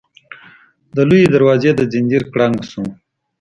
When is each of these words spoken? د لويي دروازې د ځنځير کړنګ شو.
د 0.95 0.97
لويي 1.09 1.25
دروازې 1.33 1.71
د 1.75 1.81
ځنځير 1.91 2.23
کړنګ 2.33 2.55
شو. 2.69 2.83